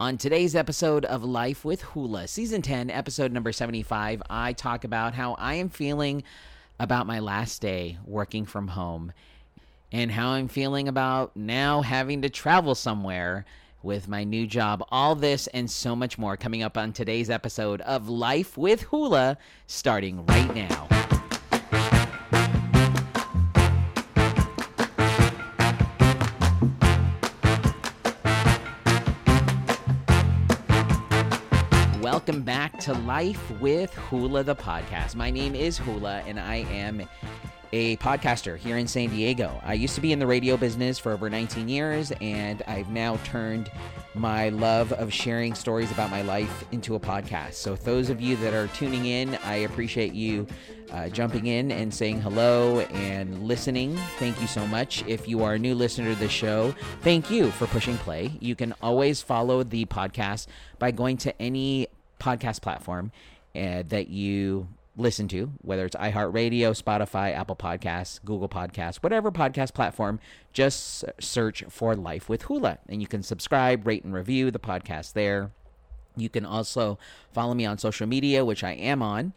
[0.00, 5.12] On today's episode of Life with Hula, season 10, episode number 75, I talk about
[5.12, 6.22] how I am feeling
[6.78, 9.12] about my last day working from home
[9.92, 13.44] and how I'm feeling about now having to travel somewhere
[13.82, 14.82] with my new job.
[14.90, 19.36] All this and so much more coming up on today's episode of Life with Hula,
[19.66, 21.09] starting right now.
[32.30, 35.16] Welcome back to Life with Hula, the podcast.
[35.16, 37.02] My name is Hula, and I am
[37.72, 39.60] a podcaster here in San Diego.
[39.64, 43.16] I used to be in the radio business for over 19 years, and I've now
[43.24, 43.68] turned
[44.14, 47.54] my love of sharing stories about my life into a podcast.
[47.54, 50.46] So, those of you that are tuning in, I appreciate you
[50.92, 53.96] uh, jumping in and saying hello and listening.
[54.20, 55.04] Thank you so much.
[55.08, 58.30] If you are a new listener to the show, thank you for pushing play.
[58.38, 60.46] You can always follow the podcast
[60.78, 61.88] by going to any
[62.20, 63.12] podcast platform
[63.56, 69.74] uh, that you listen to, whether it's iHeartRadio, Spotify, Apple Podcasts, Google Podcasts, whatever podcast
[69.74, 70.20] platform,
[70.52, 72.78] just search for Life with Hula.
[72.88, 75.50] And you can subscribe, rate, and review the podcast there.
[76.16, 76.98] You can also
[77.32, 79.32] follow me on social media, which I am on.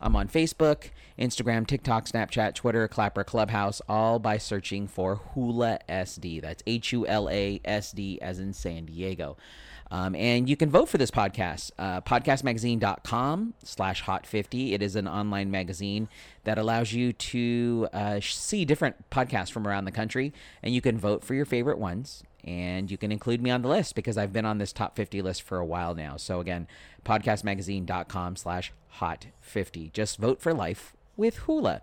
[0.00, 6.42] I'm on Facebook, Instagram, TikTok, Snapchat, Twitter, Clapper, Clubhouse, all by searching for Hula SD.
[6.42, 9.38] That's H U L A S D as in San Diego.
[9.90, 14.74] Um, and you can vote for this podcast, uh, podcastmagazine.com slash hot 50.
[14.74, 16.08] It is an online magazine
[16.44, 20.98] that allows you to uh, see different podcasts from around the country, and you can
[20.98, 22.22] vote for your favorite ones.
[22.44, 25.20] And you can include me on the list because I've been on this top 50
[25.20, 26.16] list for a while now.
[26.16, 26.68] So again,
[27.04, 29.90] podcastmagazine.com slash hot 50.
[29.92, 31.82] Just vote for life with Hula.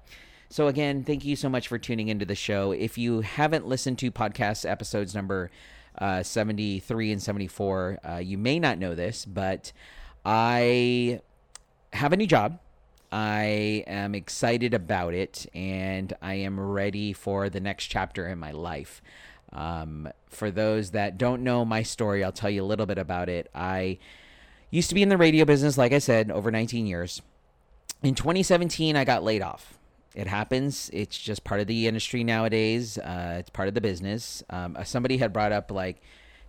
[0.50, 2.72] So again, thank you so much for tuning into the show.
[2.72, 5.52] If you haven't listened to podcast episodes number
[5.98, 8.00] uh, 73 and 74.
[8.08, 9.72] Uh, you may not know this, but
[10.26, 11.22] I
[11.94, 12.60] have a new job.
[13.12, 18.52] I am excited about it, and I am ready for the next chapter in my
[18.52, 19.02] life.
[19.52, 23.30] Um, for those that don't know my story, I'll tell you a little bit about
[23.30, 23.52] it.
[23.54, 24.00] I
[24.72, 27.22] used to be in the radio business, like I said, over 19 years.
[28.02, 29.78] In 2017, I got laid off
[30.16, 30.90] it happens.
[30.94, 32.98] It's just part of the industry nowadays.
[32.98, 34.44] Uh, it's part of the business.
[34.50, 36.02] Um, uh, somebody had brought up like,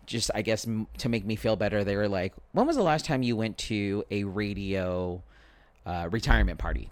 [0.07, 1.83] just I guess m- to make me feel better.
[1.83, 5.23] They were like, "When was the last time you went to a radio
[5.87, 6.91] uh, retirement party?"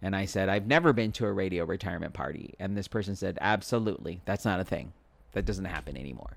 [0.00, 3.36] And I said, "I've never been to a radio retirement party." And this person said,
[3.40, 4.92] "Absolutely, that's not a thing.
[5.32, 6.36] That doesn't happen anymore."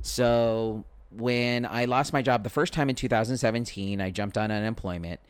[0.00, 0.84] So
[1.16, 5.20] when I lost my job the first time in 2017, I jumped on unemployment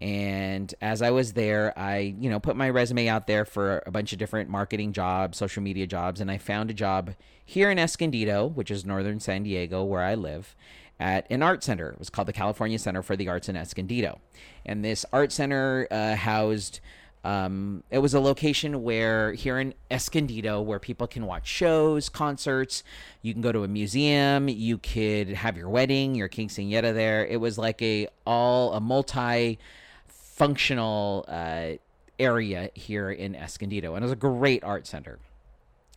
[0.00, 3.90] and as I was there, I, you know, put my resume out there for a
[3.90, 7.12] bunch of different marketing jobs, social media jobs, and I found a job
[7.44, 10.56] here in Escondido, which is northern San Diego, where I live,
[10.98, 11.90] at an art center.
[11.90, 14.20] It was called the California Center for the Arts in Escondido.
[14.64, 16.80] And this art center uh, housed,
[17.22, 22.82] um, it was a location where here in Escondido, where people can watch shows, concerts,
[23.20, 27.26] you can go to a museum, you could have your wedding, your king quinceañera there.
[27.26, 29.58] It was like a all a multi
[30.40, 31.72] functional uh,
[32.18, 35.18] area here in Escondido, and it was a great art center.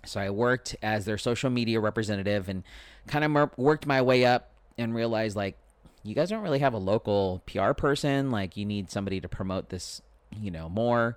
[0.06, 2.64] So I worked as their social media representative and
[3.08, 5.58] kind of worked my way up and realized like
[6.04, 9.70] you guys don't really have a local PR person, like you need somebody to promote
[9.70, 10.02] this,
[10.38, 11.16] you know, more.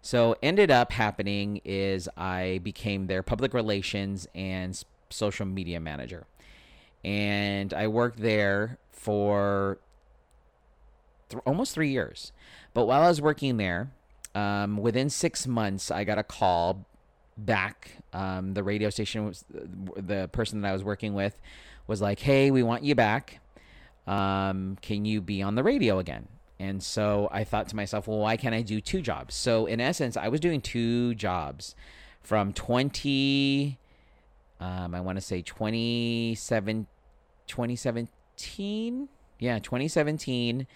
[0.00, 4.80] So ended up happening is I became their public relations and
[5.10, 6.26] social media manager.
[7.04, 9.80] And I worked there for
[11.28, 12.32] th- almost 3 years.
[12.74, 13.90] But while I was working there,
[14.34, 16.86] um, within six months, I got a call
[17.36, 17.92] back.
[18.12, 21.40] Um, the radio station was the person that I was working with
[21.86, 23.40] was like, "Hey, we want you back.
[24.06, 26.28] Um, can you be on the radio again?"
[26.60, 29.34] And so I thought to myself, well, why can't I do two jobs?
[29.34, 31.76] So in essence, I was doing two jobs
[32.20, 33.78] from 20,
[34.60, 36.86] um, I want to say 27,
[37.46, 39.08] 2017.
[39.38, 40.66] Yeah, 2017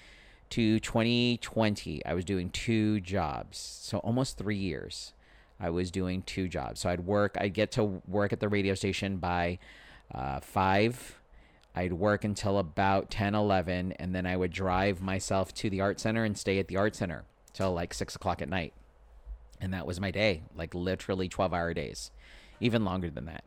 [0.52, 3.56] to 2020, I was doing two jobs.
[3.56, 5.14] So almost three years,
[5.58, 6.80] I was doing two jobs.
[6.80, 9.58] So I'd work, I'd get to work at the radio station by
[10.14, 11.18] uh, five.
[11.74, 15.98] I'd work until about 10, 11, and then I would drive myself to the art
[15.98, 18.74] center and stay at the art center till like six o'clock at night.
[19.58, 22.10] And that was my day, like literally 12 hour days,
[22.60, 23.44] even longer than that.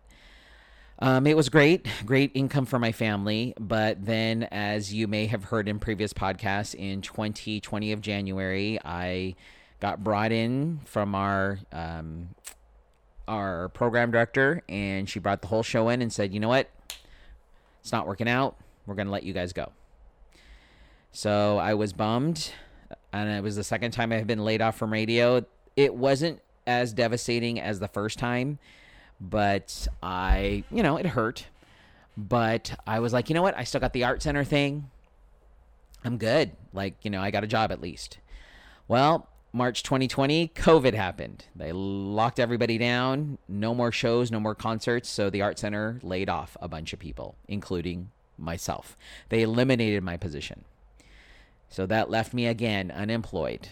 [1.00, 3.54] Um, it was great, great income for my family.
[3.60, 9.36] But then, as you may have heard in previous podcasts, in 2020 of January, I
[9.80, 12.30] got brought in from our um,
[13.28, 16.70] our program director, and she brought the whole show in and said, "You know what?
[17.82, 18.56] It's not working out.
[18.88, 19.72] we're going to let you guys go.
[21.12, 22.52] So I was bummed.
[23.14, 25.46] And it was the second time I had been laid off from radio.
[25.76, 28.60] It wasn't as devastating as the first time,
[29.20, 31.46] but I, you know, it hurt.
[32.18, 33.58] But I was like, you know what?
[33.58, 34.90] I still got the art center thing.
[36.04, 36.52] I'm good.
[36.74, 38.20] Like, you know, I got a job at least.
[38.88, 41.46] Well, March 2020, COVID happened.
[41.56, 43.38] They locked everybody down.
[43.48, 45.10] No more shows, no more concerts.
[45.10, 48.98] So the Art Center laid off a bunch of people, including myself.
[49.30, 50.66] They eliminated my position.
[51.70, 53.70] So that left me again unemployed.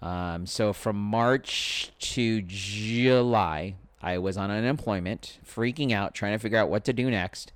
[0.00, 6.58] Um, so from March to July, I was on unemployment, freaking out, trying to figure
[6.58, 7.52] out what to do next.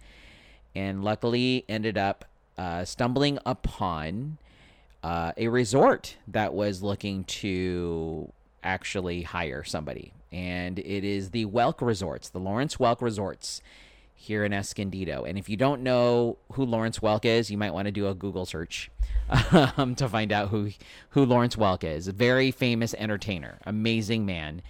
[0.75, 2.25] And luckily ended up
[2.57, 4.39] uh, stumbling upon
[5.03, 8.33] uh, a resort that was looking to
[8.63, 10.13] actually hire somebody.
[10.33, 13.63] And it is the Welk Resorts, the Lawrence Welk Resorts
[14.15, 15.25] here in Escondido.
[15.25, 18.15] And if you don't know who Lawrence Welk is, you might want to do a
[18.15, 18.91] Google search
[19.77, 20.71] um, to find out who
[21.11, 22.09] who Lawrence Welk is.
[22.09, 24.63] A very famous entertainer, amazing man.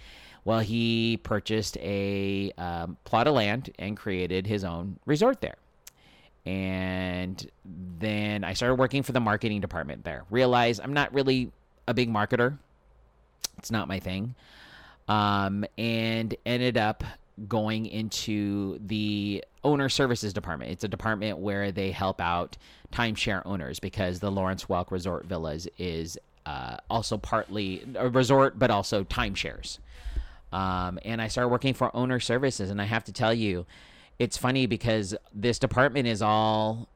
[0.47, 5.57] Well, he purchased a um, plot of land and created his own resort there
[6.47, 7.51] and
[7.99, 10.23] then I started working for the marketing department there.
[10.29, 11.51] Realized I'm not really
[11.89, 12.57] a big marketer.
[13.57, 14.33] It's not my thing.
[15.09, 17.03] Um, and ended up
[17.49, 20.71] going into the owner services department.
[20.71, 22.55] It's a department where they help out
[22.93, 28.71] timeshare owners because the Lawrence Welk Resort Villas is uh, also partly a resort, but
[28.71, 29.79] also timeshares.
[30.51, 33.65] Um, and I started working for owner services, and I have to tell you,
[34.19, 36.87] it's funny because this department is all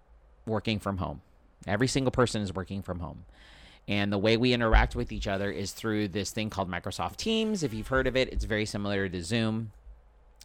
[0.45, 1.21] working from home.
[1.67, 3.25] Every single person is working from home.
[3.87, 7.63] And the way we interact with each other is through this thing called Microsoft Teams.
[7.63, 9.71] If you've heard of it, it's very similar to Zoom.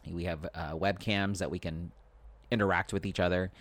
[0.05, 1.91] We have uh, webcams that we can
[2.51, 3.51] interact with each other.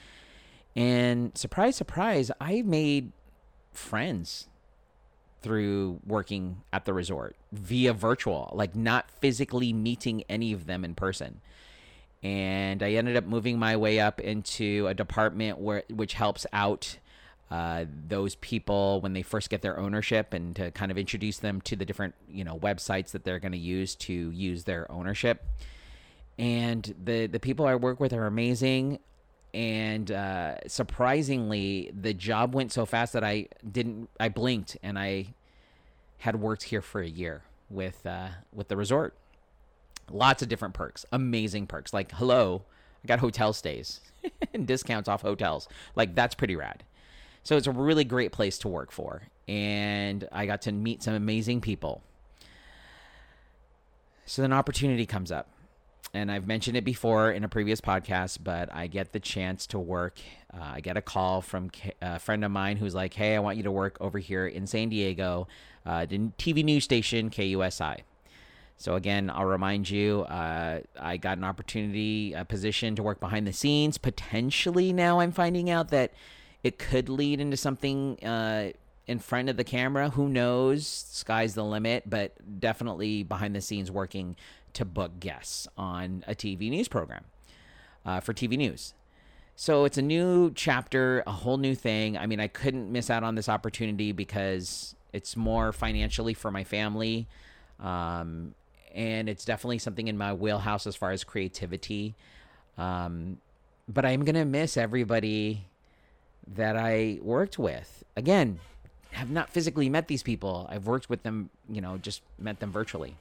[0.74, 3.12] And surprise, surprise, I made
[3.72, 4.48] friends
[5.46, 10.94] through working at the resort via virtual, like not physically meeting any of them in
[10.94, 11.40] person
[12.22, 16.98] and I ended up moving my way up into a department where which helps out
[17.50, 21.60] uh, those people when they first get their ownership and to kind of introduce them
[21.60, 25.44] to the different you know websites that they're going to use to use their ownership.
[26.38, 28.98] And the the people I work with are amazing,
[29.54, 35.28] and uh, surprisingly, the job went so fast that I didn't I blinked and I
[36.18, 39.14] had worked here for a year with uh, with the resort
[40.10, 41.92] Lots of different perks, amazing perks.
[41.92, 42.62] Like, hello,
[43.02, 44.00] I got hotel stays
[44.54, 45.68] and discounts off hotels.
[45.94, 46.84] Like, that's pretty rad.
[47.42, 49.22] So it's a really great place to work for.
[49.48, 52.02] And I got to meet some amazing people.
[54.26, 55.48] So then opportunity comes up.
[56.14, 59.78] And I've mentioned it before in a previous podcast, but I get the chance to
[59.78, 60.18] work.
[60.58, 61.70] Uh, I get a call from
[62.00, 64.66] a friend of mine who's like, Hey, I want you to work over here in
[64.66, 65.48] San Diego,
[65.84, 68.00] uh, the TV news station KUSI.
[68.78, 73.46] So again, I'll remind you, uh, I got an opportunity, a position to work behind
[73.46, 73.96] the scenes.
[73.96, 76.12] Potentially, now I'm finding out that
[76.62, 78.72] it could lead into something uh,
[79.06, 80.10] in front of the camera.
[80.10, 80.86] Who knows?
[80.86, 84.36] Sky's the limit, but definitely behind the scenes working
[84.74, 87.24] to book guests on a TV news program
[88.04, 88.92] uh, for TV news.
[89.58, 92.18] So it's a new chapter, a whole new thing.
[92.18, 96.62] I mean, I couldn't miss out on this opportunity because it's more financially for my
[96.62, 97.26] family.
[97.80, 98.54] Um,
[98.94, 102.14] and it's definitely something in my wheelhouse as far as creativity.
[102.76, 103.38] Um,
[103.88, 105.64] but I'm gonna miss everybody
[106.54, 108.04] that I worked with.
[108.14, 108.60] Again,
[109.12, 110.66] have not physically met these people.
[110.70, 113.16] I've worked with them, you know, just met them virtually.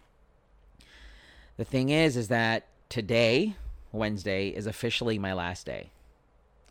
[1.56, 3.56] The thing is, is that today,
[3.94, 5.92] Wednesday, is officially my last day.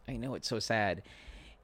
[0.09, 1.03] I know it's so sad.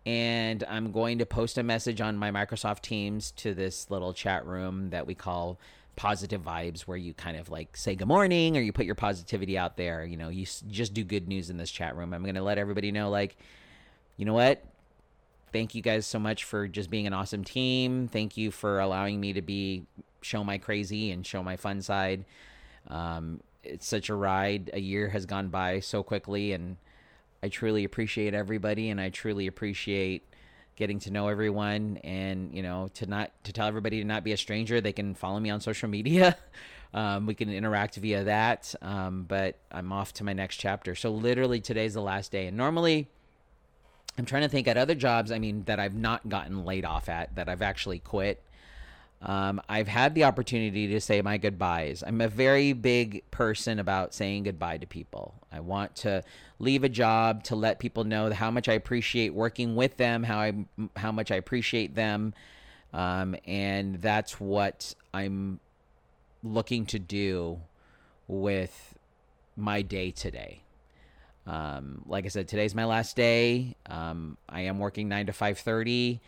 [0.06, 4.46] And I'm going to post a message on my Microsoft Teams to this little chat
[4.46, 5.58] room that we call
[5.96, 9.58] positive vibes where you kind of like say good morning or you put your positivity
[9.58, 10.04] out there.
[10.04, 12.14] You know, you just do good news in this chat room.
[12.14, 13.36] I'm going to let everybody know, like,
[14.16, 14.64] you know what?
[15.52, 18.08] Thank you guys so much for just being an awesome team.
[18.08, 19.84] Thank you for allowing me to be
[20.22, 22.24] show my crazy and show my fun side.
[22.88, 24.70] Um, it's such a ride.
[24.72, 26.76] A year has gone by so quickly, and
[27.42, 30.26] I truly appreciate everybody, and I truly appreciate
[30.76, 34.32] getting to know everyone and you know to not to tell everybody to not be
[34.32, 34.80] a stranger.
[34.80, 36.36] They can follow me on social media.
[36.92, 38.74] Um, we can interact via that.
[38.82, 40.96] Um, but i'm off to my next chapter.
[40.96, 42.48] So literally today's the last day.
[42.48, 43.06] And normally
[44.18, 47.08] i'm trying to think at other jobs i mean that i've not gotten laid off
[47.08, 48.42] at that i've actually quit
[49.22, 52.02] um, I've had the opportunity to say my goodbyes.
[52.06, 55.34] I'm a very big person about saying goodbye to people.
[55.52, 56.22] I want to
[56.58, 60.38] leave a job to let people know how much I appreciate working with them, how
[60.38, 60.54] I
[60.96, 62.32] how much I appreciate them,
[62.94, 65.60] um, and that's what I'm
[66.42, 67.60] looking to do
[68.26, 68.94] with
[69.54, 70.62] my day today.
[71.46, 73.76] Um, like I said, today's my last day.
[73.84, 76.20] Um, I am working nine to five thirty.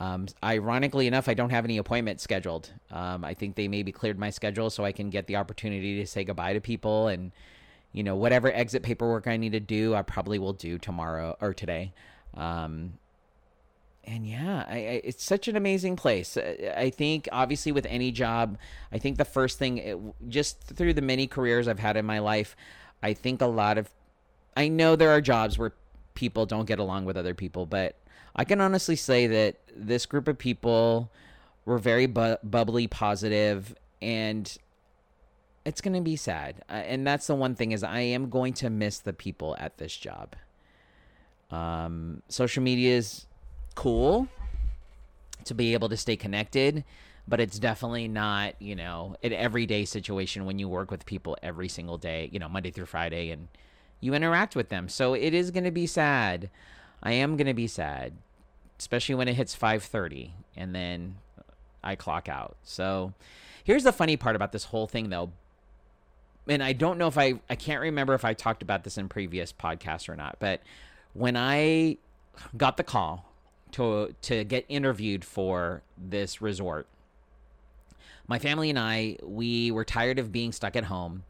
[0.00, 2.70] Um, ironically enough, I don't have any appointments scheduled.
[2.90, 6.06] Um, I think they maybe cleared my schedule so I can get the opportunity to
[6.06, 7.32] say goodbye to people and,
[7.92, 11.52] you know, whatever exit paperwork I need to do, I probably will do tomorrow or
[11.52, 11.92] today.
[12.34, 12.98] Um,
[14.04, 16.36] and yeah, I, I, it's such an amazing place.
[16.36, 18.56] I think, obviously, with any job,
[18.92, 22.20] I think the first thing, it, just through the many careers I've had in my
[22.20, 22.56] life,
[23.02, 23.90] I think a lot of,
[24.56, 25.72] I know there are jobs where
[26.14, 27.96] people don't get along with other people, but
[28.38, 31.10] I can honestly say that this group of people
[31.64, 34.56] were very bu- bubbly, positive, and
[35.64, 36.62] it's going to be sad.
[36.70, 39.78] Uh, and that's the one thing is I am going to miss the people at
[39.78, 40.36] this job.
[41.50, 43.26] Um, social media is
[43.74, 44.28] cool
[45.44, 46.84] to be able to stay connected,
[47.26, 51.68] but it's definitely not, you know, an everyday situation when you work with people every
[51.68, 53.48] single day, you know, Monday through Friday and
[54.00, 54.88] you interact with them.
[54.88, 56.50] So it is going to be sad.
[57.02, 58.12] I am going to be sad
[58.78, 61.16] especially when it hits 5:30 and then
[61.82, 62.56] I clock out.
[62.62, 63.12] So
[63.64, 65.32] here's the funny part about this whole thing though.
[66.46, 69.08] And I don't know if I I can't remember if I talked about this in
[69.08, 70.62] previous podcasts or not, but
[71.12, 71.98] when I
[72.56, 73.32] got the call
[73.72, 76.86] to to get interviewed for this resort,
[78.26, 81.24] my family and I we were tired of being stuck at home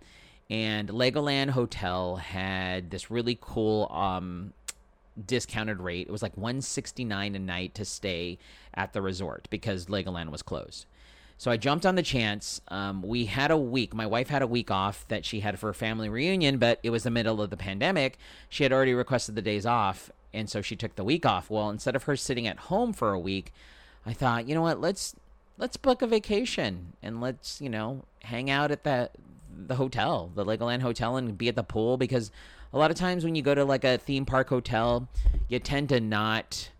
[0.50, 4.52] and Legoland Hotel had this really cool um
[5.26, 6.06] discounted rate.
[6.08, 8.38] It was like 169 a night to stay
[8.74, 10.86] at the resort because Legoland was closed.
[11.38, 12.60] So I jumped on the chance.
[12.68, 13.94] Um, we had a week.
[13.94, 16.90] My wife had a week off that she had for a family reunion, but it
[16.90, 18.18] was the middle of the pandemic.
[18.48, 21.48] She had already requested the days off, and so she took the week off.
[21.48, 23.52] Well, instead of her sitting at home for a week,
[24.04, 24.80] I thought, you know what?
[24.80, 25.14] Let's
[25.58, 29.10] let's book a vacation and let's you know hang out at the
[29.56, 32.32] the hotel, the Legoland hotel, and be at the pool because
[32.72, 35.08] a lot of times when you go to like a theme park hotel,
[35.48, 36.70] you tend to not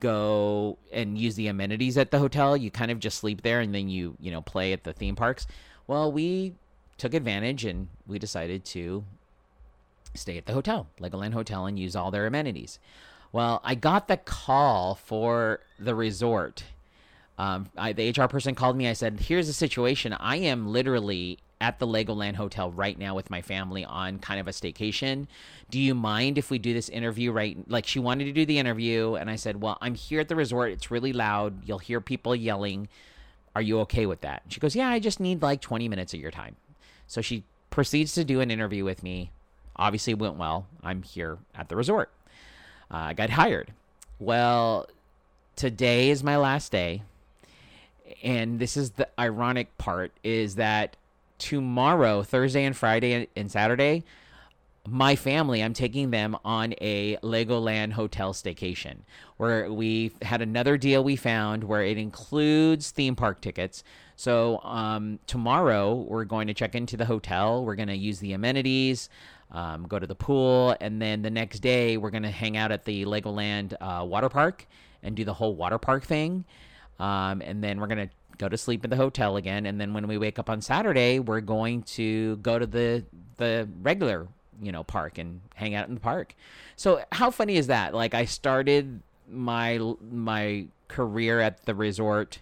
[0.00, 2.56] go and use the amenities at the hotel.
[2.56, 5.16] You kind of just sleep there and then you, you know, play at the theme
[5.16, 5.46] parks.
[5.86, 6.54] Well, we
[6.98, 9.04] took advantage and we decided to
[10.14, 12.78] stay at the hotel, Legoland Hotel, and use all their amenities.
[13.32, 16.64] Well, I got the call for the resort.
[17.38, 18.88] Um, I, the HR person called me.
[18.88, 20.14] I said, "Here's the situation.
[20.14, 24.46] I am literally at the Legoland Hotel right now with my family on kind of
[24.46, 25.26] a staycation.
[25.70, 27.56] Do you mind if we do this interview right?
[27.66, 30.36] Like she wanted to do the interview, and I said, Well, I'm here at the
[30.36, 30.72] resort.
[30.72, 31.66] It's really loud.
[31.66, 32.88] You'll hear people yelling.
[33.54, 34.42] Are you okay with that?
[34.48, 36.56] She goes, Yeah, I just need like 20 minutes of your time.
[37.06, 39.30] So she proceeds to do an interview with me.
[39.76, 40.66] Obviously, went well.
[40.82, 42.10] I'm here at the resort.
[42.90, 43.72] Uh, I got hired.
[44.18, 44.88] Well,
[45.56, 47.02] today is my last day.
[48.22, 50.96] And this is the ironic part is that
[51.38, 54.04] tomorrow, Thursday and Friday and Saturday,
[54.88, 58.98] my family, I'm taking them on a Legoland hotel staycation
[59.36, 63.82] where we had another deal we found where it includes theme park tickets.
[64.16, 67.64] So um, tomorrow we're going to check into the hotel.
[67.64, 69.08] We're going to use the amenities,
[69.50, 72.72] um, go to the pool, and then the next day we're going to hang out
[72.72, 74.66] at the Legoland uh, water park
[75.02, 76.44] and do the whole water park thing.
[76.98, 79.92] Um, and then we're going to go to sleep at the hotel again, and then
[79.92, 83.04] when we wake up on Saturday, we're going to go to the
[83.36, 84.28] the regular
[84.62, 86.34] you know park and hang out in the park.
[86.76, 87.94] So how funny is that?
[87.94, 89.78] Like I started my
[90.10, 92.40] my career at the resort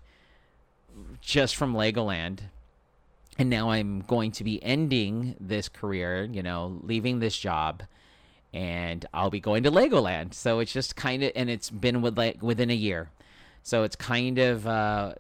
[1.20, 2.40] just from Legoland.
[3.36, 7.82] And now I'm going to be ending this career, you know, leaving this job
[8.52, 10.34] and I'll be going to Legoland.
[10.34, 13.10] So it's just kind of and it's been with like within a year.
[13.64, 15.14] So it's kind of uh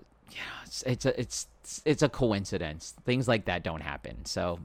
[0.82, 1.46] it's it's a it's
[1.84, 2.94] it's a coincidence.
[3.04, 4.24] Things like that don't happen.
[4.24, 4.58] So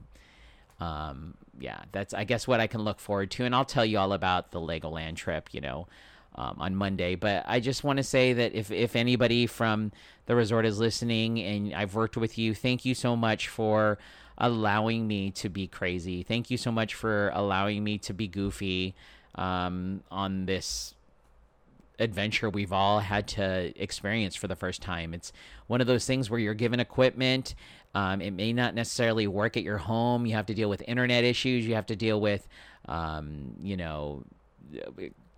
[0.80, 3.98] um yeah, that's I guess what I can look forward to and I'll tell you
[3.98, 5.86] all about the Legoland trip, you know,
[6.34, 7.14] um, on Monday.
[7.14, 9.92] But I just want to say that if if anybody from
[10.26, 13.98] the resort is listening and I've worked with you, thank you so much for
[14.38, 16.22] allowing me to be crazy.
[16.22, 18.94] Thank you so much for allowing me to be goofy
[19.34, 20.94] um, on this
[22.00, 25.14] adventure we've all had to experience for the first time.
[25.14, 25.32] It's
[25.68, 27.54] one of those things where you're given equipment.
[27.94, 30.26] Um, it may not necessarily work at your home.
[30.26, 31.66] You have to deal with internet issues.
[31.66, 32.48] You have to deal with,
[32.88, 34.24] um, you know,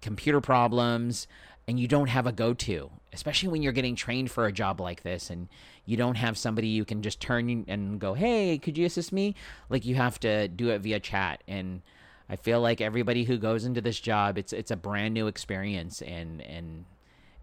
[0.00, 1.26] computer problems.
[1.69, 4.81] and you don't have a go to, especially when you're getting trained for a job
[4.81, 5.49] like this and
[5.87, 9.35] you don't have somebody you can just turn and go, hey, could you assist me?
[9.69, 11.42] Like you have to do it via chat.
[11.47, 11.83] And
[12.28, 16.02] I feel like everybody who goes into this job, it's it's a brand new experience
[16.02, 16.84] and and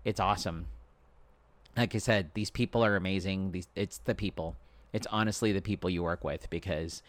[0.06, 0.68] it's awesome.
[1.78, 3.52] Like I said, these people are amazing.
[3.52, 4.56] These it's the people.
[4.92, 7.04] It's honestly the people you work with because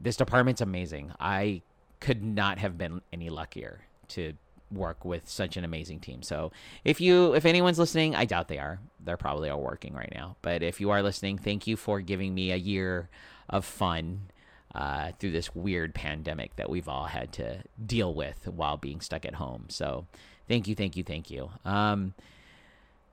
[0.00, 1.12] this department's amazing.
[1.20, 1.62] I
[2.00, 4.34] could not have been any luckier to
[4.70, 6.22] work with such an amazing team.
[6.22, 6.52] So
[6.84, 8.80] if you if anyone's listening, I doubt they are.
[9.00, 10.36] They're probably all working right now.
[10.42, 13.08] But if you are listening, thank you for giving me a year
[13.48, 14.30] of fun
[14.74, 19.24] uh, through this weird pandemic that we've all had to deal with while being stuck
[19.24, 19.66] at home.
[19.68, 20.06] So
[20.48, 21.50] thank you, thank you, thank you.
[21.64, 22.14] Um,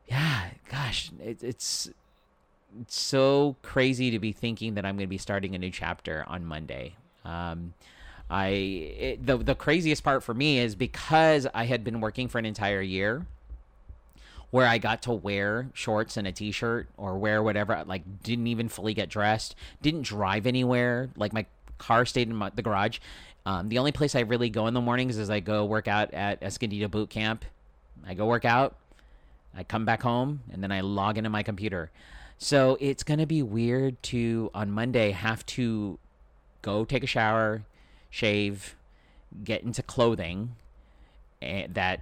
[0.08, 1.90] yeah, gosh, it, it's
[2.80, 6.24] it's so crazy to be thinking that I'm going to be starting a new chapter
[6.28, 6.96] on Monday.
[7.26, 7.74] Um,
[8.30, 12.40] I it, the the craziest part for me is because I had been working for
[12.40, 13.26] an entire year
[14.52, 18.70] where I got to wear shorts and a t-shirt or wear whatever like didn't even
[18.70, 21.46] fully get dressed, didn't drive anywhere, like my
[21.78, 23.00] car stayed in my, the garage.
[23.46, 26.14] Um, the only place I really go in the mornings is I go work out
[26.14, 27.44] at Escondido Boot Camp.
[28.06, 28.76] I go work out,
[29.56, 31.90] I come back home, and then I log into my computer.
[32.38, 35.98] So it's gonna be weird to on Monday have to
[36.62, 37.64] go take a shower,
[38.10, 38.76] shave,
[39.44, 40.56] get into clothing
[41.42, 42.02] eh, that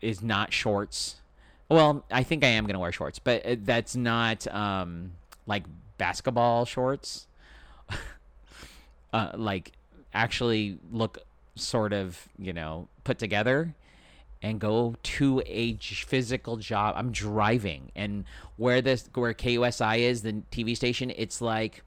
[0.00, 1.16] is not shorts.
[1.68, 5.12] Well, I think I am going to wear shorts, but uh, that's not um,
[5.46, 5.64] like
[5.98, 7.26] basketball shorts.
[9.12, 9.72] uh, like
[10.14, 11.18] actually look
[11.56, 13.74] sort of, you know, put together
[14.42, 16.94] and go to a physical job.
[16.96, 18.24] I'm driving and
[18.56, 21.82] where this where KUSI is, the TV station, it's like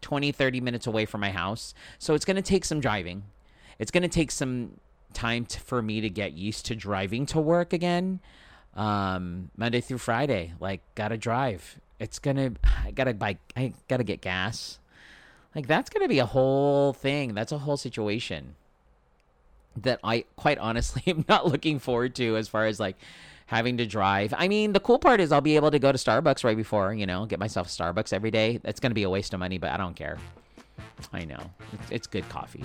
[0.00, 1.74] 20, 30 minutes away from my house.
[1.98, 3.24] So it's going to take some driving.
[3.78, 4.80] It's going to take some
[5.12, 8.20] time to, for me to get used to driving to work again.
[8.74, 11.80] Um, Monday through Friday, like, gotta drive.
[11.98, 12.52] It's gonna,
[12.84, 14.78] I gotta buy, I gotta get gas.
[15.54, 17.34] Like, that's gonna be a whole thing.
[17.34, 18.54] That's a whole situation
[19.76, 22.96] that I quite honestly am not looking forward to as far as like
[23.46, 24.32] having to drive.
[24.36, 26.94] I mean, the cool part is I'll be able to go to Starbucks right before,
[26.94, 28.60] you know, get myself Starbucks every day.
[28.62, 30.18] That's going to be a waste of money, but I don't care.
[31.12, 31.50] I know.
[31.72, 32.64] It's, it's good coffee.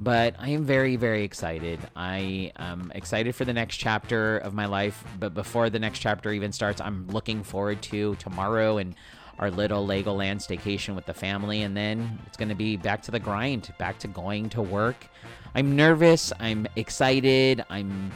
[0.00, 1.78] But I am very, very excited.
[1.94, 5.04] I am excited for the next chapter of my life.
[5.18, 8.96] But before the next chapter even starts, I'm looking forward to tomorrow and
[9.38, 11.62] our little Legoland staycation with the family.
[11.62, 15.06] And then it's going to be back to the grind, back to going to work.
[15.54, 16.32] I'm nervous.
[16.40, 17.64] I'm excited.
[17.70, 18.10] I'm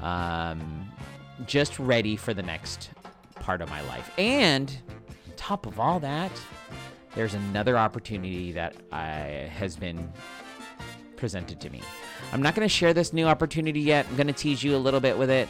[0.00, 0.90] um,
[1.46, 2.90] just ready for the next
[3.34, 4.10] part of my life.
[4.18, 4.76] And
[5.36, 6.32] top of all that,
[7.14, 10.12] there's another opportunity that I, has been
[11.18, 11.82] presented to me.
[12.32, 14.06] I'm not going to share this new opportunity yet.
[14.08, 15.48] I'm going to tease you a little bit with it,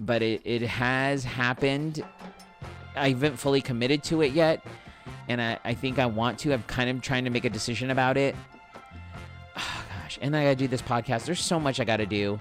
[0.00, 2.04] but it, it has happened.
[2.94, 4.64] I haven't fully committed to it yet,
[5.28, 6.52] and I, I think I want to.
[6.52, 8.36] I'm kind of trying to make a decision about it.
[9.56, 10.18] Oh, gosh.
[10.20, 11.24] And I got to do this podcast.
[11.24, 12.38] There's so much I got to do.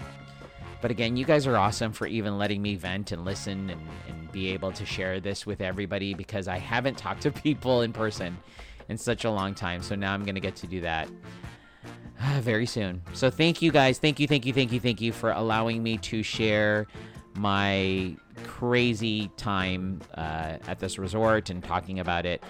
[0.82, 4.32] But again, you guys are awesome for even letting me vent and listen and, and
[4.34, 8.38] be able to share this with everybody because I haven't talked to people in person
[8.90, 9.82] in such a long time.
[9.82, 11.08] So now I'm going to get to do that
[12.42, 13.02] very soon.
[13.14, 14.00] So thank you guys.
[14.00, 16.88] Thank you, thank you, thank you, thank you for allowing me to share
[17.36, 22.44] my crazy time uh, at this resort and talking about it.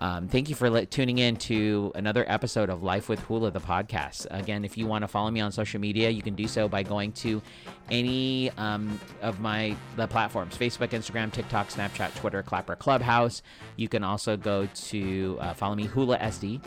[0.00, 3.60] Um, thank you for le- tuning in to another episode of Life with Hula, the
[3.60, 4.26] podcast.
[4.30, 6.82] Again, if you want to follow me on social media, you can do so by
[6.82, 7.40] going to
[7.90, 13.42] any um, of my the platforms: Facebook, Instagram, TikTok, Snapchat, Twitter, Clapper, Clubhouse.
[13.76, 16.62] You can also go to uh, follow me Hula SD.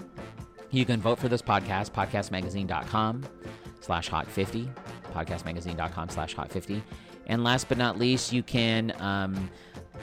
[0.71, 3.25] You can vote for this podcast, podcastmagazine.com
[3.81, 4.69] slash hot 50,
[5.13, 6.81] podcastmagazine.com slash hot 50.
[7.27, 9.49] And last but not least, you can um,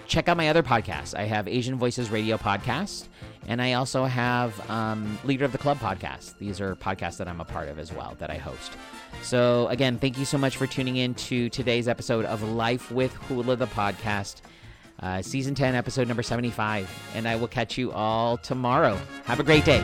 [0.07, 1.18] check out my other podcasts.
[1.18, 3.09] I have Asian Voices Radio podcast,
[3.46, 6.37] and I also have um, Leader of the Club podcast.
[6.38, 8.72] These are podcasts that I'm a part of as well that I host.
[9.22, 13.14] So, again, thank you so much for tuning in to today's episode of Life with
[13.14, 14.42] Hula, the podcast,
[15.00, 16.90] uh, season 10, episode number 75.
[17.14, 18.98] And I will catch you all tomorrow.
[19.24, 19.81] Have a great day.